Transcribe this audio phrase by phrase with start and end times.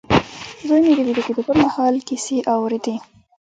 [0.67, 2.95] زوی مې د ويده کېدو پر مهال کيسې اورېدې.